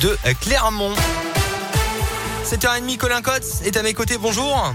de 0.00 0.16
Clermont. 0.40 0.94
7h30, 2.44 2.96
Colin 2.96 3.22
Cotte 3.22 3.44
est 3.64 3.76
à 3.76 3.82
mes 3.82 3.94
côtés. 3.94 4.18
Bonjour. 4.18 4.74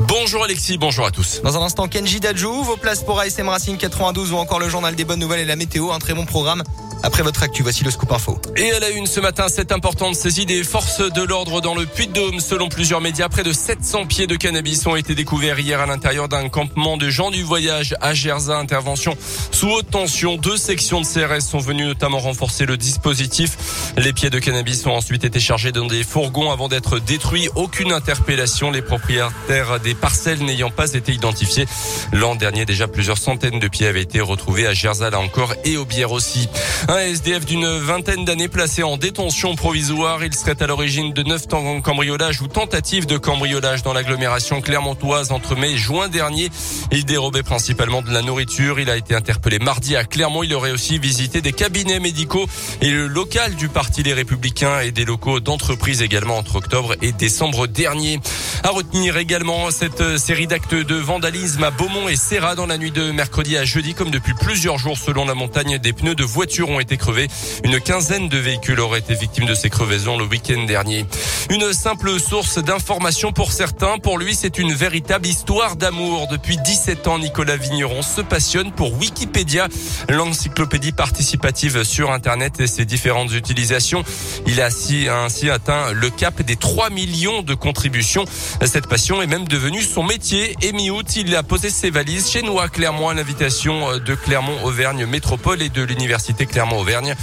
Bonjour 0.00 0.42
Alexis, 0.42 0.76
bonjour 0.76 1.06
à 1.06 1.10
tous. 1.10 1.40
Dans 1.42 1.56
un 1.56 1.62
instant, 1.62 1.86
Kenji 1.86 2.18
Dajou, 2.18 2.64
vos 2.64 2.76
places 2.76 3.04
pour 3.04 3.20
ASM 3.20 3.48
Racing 3.48 3.76
92 3.76 4.32
ou 4.32 4.36
encore 4.36 4.58
le 4.58 4.68
journal 4.68 4.94
des 4.96 5.04
bonnes 5.04 5.20
nouvelles 5.20 5.40
et 5.40 5.44
la 5.44 5.56
météo. 5.56 5.92
Un 5.92 6.00
très 6.00 6.14
bon 6.14 6.26
programme 6.26 6.64
après 7.04 7.22
votre 7.22 7.42
actu, 7.42 7.62
voici 7.62 7.84
le 7.84 7.90
scoop 7.90 8.10
info. 8.12 8.40
Et 8.56 8.70
à 8.72 8.80
la 8.80 8.88
une 8.88 9.06
ce 9.06 9.20
matin, 9.20 9.48
cette 9.48 9.72
importante 9.72 10.14
saisie 10.14 10.46
des 10.46 10.64
forces 10.64 11.00
de 11.00 11.22
l'ordre 11.22 11.60
dans 11.60 11.74
le 11.74 11.84
Puy-de-Dôme. 11.84 12.40
Selon 12.40 12.70
plusieurs 12.70 13.02
médias, 13.02 13.28
près 13.28 13.42
de 13.42 13.52
700 13.52 14.06
pieds 14.06 14.26
de 14.26 14.36
cannabis 14.36 14.86
ont 14.86 14.96
été 14.96 15.14
découverts 15.14 15.58
hier 15.58 15.80
à 15.80 15.84
l'intérieur 15.86 16.30
d'un 16.30 16.48
campement 16.48 16.96
de 16.96 17.10
gens 17.10 17.30
du 17.30 17.42
voyage 17.42 17.94
à 18.00 18.14
Gerza. 18.14 18.56
Intervention 18.56 19.18
sous 19.52 19.68
haute 19.68 19.90
tension. 19.90 20.36
Deux 20.38 20.56
sections 20.56 21.02
de 21.02 21.06
CRS 21.06 21.42
sont 21.42 21.58
venues 21.58 21.84
notamment 21.84 22.20
renforcer 22.20 22.64
le 22.64 22.78
dispositif. 22.78 23.92
Les 23.98 24.14
pieds 24.14 24.30
de 24.30 24.38
cannabis 24.38 24.86
ont 24.86 24.92
ensuite 24.92 25.24
été 25.24 25.40
chargés 25.40 25.72
dans 25.72 25.86
des 25.86 26.04
fourgons 26.04 26.50
avant 26.52 26.68
d'être 26.68 27.00
détruits. 27.00 27.50
Aucune 27.54 27.92
interpellation. 27.92 28.70
Les 28.70 28.80
propriétaires 28.80 29.78
des 29.84 29.94
parcelles 29.94 30.42
n'ayant 30.42 30.70
pas 30.70 30.94
été 30.94 31.12
identifiés. 31.12 31.66
L'an 32.12 32.34
dernier, 32.34 32.64
déjà 32.64 32.88
plusieurs 32.88 33.18
centaines 33.18 33.60
de 33.60 33.68
pieds 33.68 33.86
avaient 33.86 34.02
été 34.02 34.20
retrouvés 34.20 34.66
à 34.66 34.72
Gerza 34.72 35.10
là 35.10 35.20
encore 35.20 35.54
et 35.64 35.76
au 35.76 35.84
Bière 35.84 36.10
aussi. 36.10 36.48
Un 36.88 36.98
SDF 36.98 37.44
d'une 37.44 37.78
vingtaine 37.78 38.24
d'années 38.24 38.48
placé 38.48 38.82
en 38.82 38.96
détention 38.96 39.54
provisoire. 39.54 40.24
Il 40.24 40.34
serait 40.34 40.60
à 40.62 40.66
l'origine 40.66 41.12
de 41.12 41.22
neuf 41.22 41.46
cambriolages 41.46 42.40
ou 42.40 42.48
tentatives 42.48 43.06
de 43.06 43.18
cambriolage 43.18 43.82
dans 43.82 43.92
l'agglomération 43.92 44.60
clermontoise 44.62 45.30
entre 45.30 45.54
mai 45.54 45.72
et 45.72 45.76
juin 45.76 46.08
dernier. 46.08 46.50
Il 46.90 47.04
dérobait 47.04 47.42
principalement 47.42 48.00
de 48.00 48.10
la 48.10 48.22
nourriture. 48.22 48.80
Il 48.80 48.88
a 48.88 48.96
été 48.96 49.14
interpellé 49.14 49.58
mardi 49.58 49.96
à 49.96 50.04
Clermont. 50.04 50.42
Il 50.42 50.54
aurait 50.54 50.72
aussi 50.72 50.98
visité 50.98 51.42
des 51.42 51.52
cabinets 51.52 52.00
médicaux 52.00 52.46
et 52.80 52.90
le 52.90 53.06
local 53.06 53.54
du 53.54 53.68
Parti 53.68 54.02
Les 54.02 54.14
Républicains 54.14 54.80
et 54.80 54.92
des 54.92 55.04
locaux 55.04 55.40
d'entreprises 55.40 56.00
également 56.00 56.38
entre 56.38 56.56
octobre 56.56 56.94
et 57.02 57.12
décembre 57.12 57.66
dernier. 57.66 58.20
À 58.66 58.70
retenir 58.70 59.18
également 59.18 59.70
cette 59.70 60.16
série 60.16 60.46
d'actes 60.46 60.74
de 60.74 60.94
vandalisme 60.94 61.62
à 61.62 61.70
Beaumont 61.70 62.08
et 62.08 62.16
Serra 62.16 62.54
dans 62.54 62.64
la 62.64 62.78
nuit 62.78 62.92
de 62.92 63.10
mercredi 63.10 63.58
à 63.58 63.64
jeudi 63.66 63.92
comme 63.92 64.10
depuis 64.10 64.32
plusieurs 64.32 64.78
jours 64.78 64.96
selon 64.96 65.26
la 65.26 65.34
montagne 65.34 65.76
des 65.76 65.92
pneus 65.92 66.14
de 66.14 66.24
voitures 66.24 66.70
ont 66.70 66.80
été 66.80 66.96
crevés. 66.96 67.28
Une 67.64 67.78
quinzaine 67.78 68.30
de 68.30 68.38
véhicules 68.38 68.80
auraient 68.80 69.00
été 69.00 69.12
victimes 69.12 69.44
de 69.44 69.54
ces 69.54 69.68
crevaisons 69.68 70.16
le 70.16 70.24
week-end 70.24 70.64
dernier. 70.64 71.04
Une 71.50 71.74
simple 71.74 72.18
source 72.18 72.56
d'information 72.56 73.32
pour 73.32 73.52
certains. 73.52 73.98
Pour 73.98 74.16
lui, 74.16 74.34
c'est 74.34 74.56
une 74.58 74.72
véritable 74.72 75.26
histoire 75.26 75.76
d'amour. 75.76 76.26
Depuis 76.28 76.56
17 76.56 77.06
ans, 77.06 77.18
Nicolas 77.18 77.58
Vigneron 77.58 78.00
se 78.00 78.22
passionne 78.22 78.72
pour 78.72 78.94
Wikipédia, 78.94 79.68
l'encyclopédie 80.08 80.92
participative 80.92 81.84
sur 81.84 82.12
Internet 82.12 82.60
et 82.60 82.66
ses 82.66 82.86
différentes 82.86 83.34
utilisations. 83.34 84.04
Il 84.46 84.62
a 84.62 84.68
ainsi 84.68 85.50
atteint 85.50 85.92
le 85.92 86.08
cap 86.08 86.40
des 86.40 86.56
3 86.56 86.88
millions 86.88 87.42
de 87.42 87.52
contributions. 87.52 88.24
Cette 88.62 88.86
passion 88.86 89.20
est 89.22 89.26
même 89.26 89.46
devenue 89.46 89.82
son 89.82 90.02
métier. 90.02 90.56
Et 90.62 90.72
mi-août, 90.72 91.16
il 91.16 91.34
a 91.36 91.42
posé 91.42 91.70
ses 91.70 91.90
valises 91.90 92.30
chez 92.30 92.42
nous 92.42 92.58
à 92.58 92.68
Clermont 92.68 93.08
à 93.08 93.14
l'invitation 93.14 93.98
de 93.98 94.14
Clermont-Auvergne 94.14 95.06
Métropole 95.06 95.62
et 95.62 95.68
de 95.68 95.82
l'Université 95.82 96.46
Clermont 96.46 96.80
Auvergne. 96.80 97.14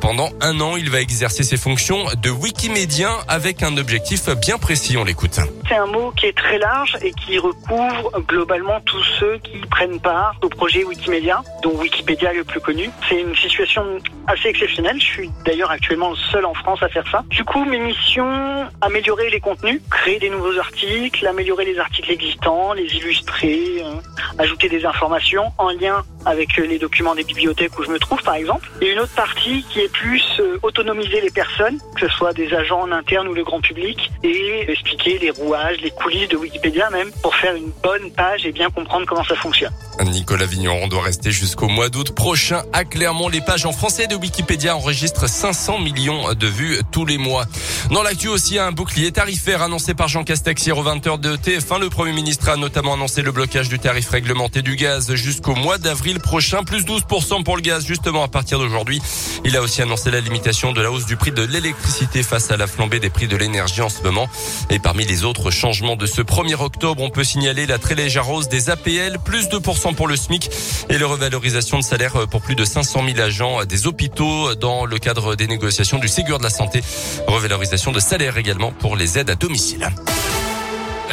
Pendant 0.00 0.30
un 0.40 0.60
an, 0.60 0.76
il 0.76 0.90
va 0.90 1.00
exercer 1.00 1.42
ses 1.42 1.56
fonctions 1.56 2.04
de 2.22 2.30
Wikimédien 2.30 3.10
avec 3.28 3.62
un 3.62 3.76
objectif 3.76 4.28
bien 4.30 4.58
précis. 4.58 4.96
On 4.96 5.04
l'écoute. 5.04 5.40
C'est 5.68 5.76
un 5.76 5.86
mot 5.86 6.12
qui 6.12 6.24
est 6.24 6.36
très 6.36 6.56
large 6.56 6.96
et 7.02 7.12
qui 7.12 7.38
recouvre 7.38 8.22
globalement 8.26 8.80
tous 8.86 9.02
ceux 9.18 9.36
qui 9.38 9.58
prennent 9.70 10.00
part 10.00 10.36
au 10.42 10.48
projet 10.48 10.82
Wikimedia, 10.82 11.42
dont 11.62 11.76
Wikipédia 11.78 12.32
est 12.32 12.38
le 12.38 12.44
plus 12.44 12.60
connu. 12.60 12.88
C'est 13.06 13.20
une 13.20 13.34
situation 13.36 13.84
assez 14.26 14.48
exceptionnelle. 14.48 14.98
Je 14.98 15.04
suis 15.04 15.30
d'ailleurs 15.44 15.70
actuellement 15.70 16.10
le 16.10 16.16
seul 16.16 16.46
en 16.46 16.54
France 16.54 16.82
à 16.82 16.88
faire 16.88 17.06
ça. 17.10 17.22
Du 17.28 17.44
coup, 17.44 17.66
mes 17.66 17.78
missions, 17.78 18.66
améliorer 18.80 19.28
les 19.28 19.40
contenus, 19.40 19.82
créer 19.90 20.18
des 20.18 20.30
nouveaux 20.30 20.58
articles, 20.58 21.26
améliorer 21.26 21.66
les 21.66 21.78
articles 21.78 22.10
existants, 22.10 22.72
les 22.72 22.86
illustrer, 22.96 23.82
euh, 23.84 23.92
ajouter 24.38 24.68
des 24.68 24.84
informations 24.84 25.52
en 25.58 25.70
lien 25.70 26.04
avec 26.24 26.56
les 26.56 26.78
documents 26.78 27.14
des 27.14 27.24
bibliothèques 27.24 27.78
où 27.78 27.82
je 27.82 27.90
me 27.90 27.98
trouve 27.98 28.22
par 28.22 28.34
exemple. 28.34 28.70
Et 28.80 28.92
une 28.92 29.00
autre 29.00 29.14
partie 29.14 29.64
qui 29.70 29.80
est 29.80 29.92
plus 29.92 30.22
euh, 30.40 30.58
autonomiser 30.62 31.20
les 31.20 31.30
personnes, 31.30 31.78
que 31.96 32.08
ce 32.08 32.14
soit 32.14 32.32
des 32.32 32.52
agents 32.54 32.80
en 32.80 32.92
interne 32.92 33.28
ou 33.28 33.34
le 33.34 33.44
grand 33.44 33.60
public, 33.60 34.10
et 34.22 34.70
expliquer 34.70 35.18
les 35.18 35.30
rouages, 35.30 35.78
les 35.80 35.90
coulisses 35.90 36.28
de 36.28 36.36
Wikipédia 36.36 36.90
même, 36.90 37.10
pour 37.22 37.34
faire 37.34 37.54
une 37.54 37.70
bonne 37.82 38.10
page 38.12 38.46
et 38.46 38.52
bien 38.52 38.70
comprendre 38.70 39.06
comment 39.06 39.24
ça 39.24 39.34
fonctionne. 39.34 39.72
Nicolas 40.04 40.46
Vigneron 40.46 40.86
doit 40.86 41.02
rester 41.02 41.32
jusqu'au 41.32 41.68
mois 41.68 41.88
d'août 41.88 42.14
prochain 42.14 42.62
à 42.72 42.84
Clermont. 42.84 43.28
Les 43.28 43.40
pages 43.40 43.66
en 43.66 43.72
français 43.72 44.06
de 44.06 44.14
Wikipédia 44.14 44.76
enregistrent 44.76 45.28
500 45.28 45.80
millions 45.80 46.34
de 46.34 46.46
vues 46.46 46.78
tous 46.92 47.04
les 47.04 47.18
mois. 47.18 47.46
Dans 47.90 48.02
l'actu 48.02 48.28
aussi, 48.28 48.58
un 48.58 48.70
bouclier 48.70 49.10
tarifaire 49.10 49.62
annoncé 49.62 49.94
par 49.94 50.06
Jean 50.06 50.22
Castex 50.22 50.66
hier 50.66 50.78
au 50.78 50.84
20h 50.84 51.18
de 51.18 51.36
TF1. 51.36 51.80
Le 51.80 51.88
Premier 51.90 52.12
ministre 52.12 52.48
a 52.48 52.56
notamment 52.56 52.94
annoncé 52.94 53.22
le 53.22 53.32
blocage 53.32 53.68
du 53.68 53.80
tarif 53.80 54.08
réglementé 54.10 54.27
du 54.62 54.76
gaz 54.76 55.14
jusqu'au 55.14 55.54
mois 55.54 55.78
d'avril 55.78 56.20
prochain, 56.20 56.62
plus 56.62 56.84
12% 56.84 57.44
pour 57.44 57.56
le 57.56 57.62
gaz 57.62 57.86
justement 57.86 58.22
à 58.22 58.28
partir 58.28 58.58
d'aujourd'hui. 58.58 59.00
Il 59.44 59.56
a 59.56 59.62
aussi 59.62 59.80
annoncé 59.80 60.10
la 60.10 60.20
limitation 60.20 60.72
de 60.72 60.82
la 60.82 60.90
hausse 60.90 61.06
du 61.06 61.16
prix 61.16 61.32
de 61.32 61.42
l'électricité 61.42 62.22
face 62.22 62.50
à 62.50 62.58
la 62.58 62.66
flambée 62.66 63.00
des 63.00 63.08
prix 63.08 63.26
de 63.26 63.36
l'énergie 63.36 63.80
en 63.80 63.88
ce 63.88 64.02
moment. 64.02 64.28
Et 64.68 64.78
parmi 64.78 65.06
les 65.06 65.24
autres 65.24 65.50
changements 65.50 65.96
de 65.96 66.04
ce 66.04 66.20
1er 66.20 66.60
octobre, 66.60 67.02
on 67.02 67.08
peut 67.08 67.24
signaler 67.24 67.64
la 67.64 67.78
très 67.78 67.94
légère 67.94 68.28
hausse 68.28 68.48
des 68.48 68.68
APL, 68.68 69.18
plus 69.24 69.48
2% 69.48 69.94
pour 69.94 70.08
le 70.08 70.16
SMIC 70.16 70.50
et 70.90 70.98
la 70.98 71.06
revalorisation 71.06 71.78
de 71.78 71.84
salaire 71.84 72.28
pour 72.28 72.42
plus 72.42 72.54
de 72.54 72.64
500 72.64 73.04
000 73.06 73.20
agents 73.20 73.64
des 73.64 73.86
hôpitaux 73.86 74.54
dans 74.56 74.84
le 74.84 74.98
cadre 74.98 75.36
des 75.36 75.46
négociations 75.46 75.98
du 75.98 76.08
Ségur 76.08 76.38
de 76.38 76.44
la 76.44 76.50
Santé. 76.50 76.82
Revalorisation 77.26 77.92
de 77.92 78.00
salaire 78.00 78.36
également 78.36 78.72
pour 78.72 78.94
les 78.94 79.18
aides 79.18 79.30
à 79.30 79.36
domicile. 79.36 79.88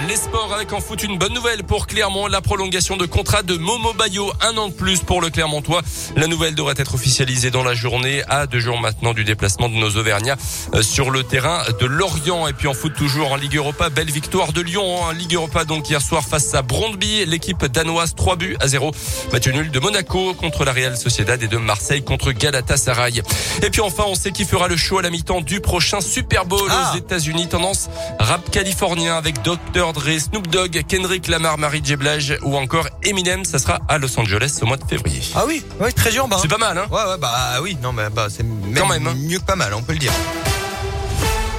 Les 0.09 0.17
sports 0.17 0.53
avec 0.53 0.73
en 0.73 0.81
foot 0.81 1.01
une 1.03 1.17
bonne 1.17 1.33
nouvelle 1.33 1.63
pour 1.63 1.87
Clermont, 1.87 2.27
la 2.27 2.41
prolongation 2.41 2.97
de 2.97 3.05
contrat 3.05 3.43
de 3.43 3.55
Momo 3.55 3.93
Bayo, 3.93 4.31
un 4.41 4.55
an 4.57 4.67
de 4.67 4.73
plus 4.73 4.99
pour 4.99 5.21
le 5.21 5.29
Clermontois. 5.29 5.81
La 6.17 6.27
nouvelle 6.27 6.53
devrait 6.53 6.75
être 6.77 6.93
officialisée 6.95 7.49
dans 7.49 7.63
la 7.63 7.73
journée 7.73 8.21
à 8.27 8.45
deux 8.45 8.59
jours 8.59 8.79
maintenant 8.79 9.13
du 9.13 9.23
déplacement 9.23 9.69
de 9.69 9.73
nos 9.75 9.89
Auvergnats 9.95 10.35
euh, 10.73 10.81
sur 10.83 11.11
le 11.11 11.23
terrain 11.23 11.63
de 11.79 11.85
Lorient. 11.85 12.47
Et 12.47 12.53
puis 12.53 12.67
en 12.67 12.73
foot 12.73 12.93
toujours 12.93 13.31
en 13.31 13.35
Ligue 13.37 13.55
Europa, 13.55 13.89
belle 13.89 14.11
victoire 14.11 14.51
de 14.53 14.61
Lyon 14.61 14.83
en 15.03 15.11
Ligue 15.11 15.33
Europa 15.33 15.63
donc 15.63 15.89
hier 15.89 16.01
soir 16.01 16.23
face 16.23 16.53
à 16.53 16.61
Brondby, 16.61 17.25
l'équipe 17.25 17.65
danoise 17.65 18.15
3 18.15 18.35
buts 18.35 18.57
à 18.59 18.67
0. 18.67 18.91
Match 19.31 19.47
nul 19.47 19.71
de 19.71 19.79
Monaco 19.79 20.33
contre 20.33 20.65
la 20.65 20.73
Real 20.73 20.97
Sociedad 20.97 21.41
et 21.41 21.47
de 21.47 21.57
Marseille 21.57 22.03
contre 22.03 22.31
Galatasaray. 22.33 23.21
Et 23.63 23.69
puis 23.69 23.81
enfin, 23.81 24.03
on 24.07 24.15
sait 24.15 24.31
qui 24.31 24.45
fera 24.45 24.67
le 24.67 24.75
show 24.77 24.99
à 24.99 25.01
la 25.01 25.09
mi-temps 25.09 25.41
du 25.41 25.61
prochain 25.61 26.01
Super 26.01 26.45
Bowl 26.45 26.69
Ah. 26.69 26.91
aux 26.93 26.97
États-Unis, 26.97 27.47
tendance 27.47 27.89
rap 28.19 28.51
californien 28.51 29.15
avec 29.15 29.41
Dr. 29.41 29.84
Snoop 29.93 30.47
Dogg, 30.47 30.83
Kendrick 30.87 31.27
Lamar, 31.27 31.57
Marie 31.57 31.81
J. 31.83 31.95
Blige 31.95 32.37
ou 32.41 32.57
encore 32.57 32.87
Eminem. 33.03 33.45
Ça 33.45 33.59
sera 33.59 33.79
à 33.87 33.97
Los 33.97 34.19
Angeles 34.19 34.59
au 34.61 34.65
mois 34.65 34.77
de 34.77 34.85
février. 34.85 35.21
Ah 35.35 35.43
oui, 35.47 35.63
oui, 35.79 35.93
très 35.93 36.15
urbain. 36.15 36.37
C'est 36.41 36.47
pas 36.47 36.57
mal, 36.57 36.77
hein 36.77 36.87
Ouais, 36.91 37.03
ouais, 37.11 37.17
bah 37.19 37.59
oui, 37.61 37.77
non, 37.81 37.93
mais 37.93 38.09
bah, 38.09 38.27
c'est 38.29 38.43
même, 38.43 39.07
hein. 39.07 39.13
mieux 39.15 39.39
que 39.39 39.45
pas 39.45 39.55
mal, 39.55 39.73
on 39.73 39.83
peut 39.83 39.93
le 39.93 39.99
dire. 39.99 40.11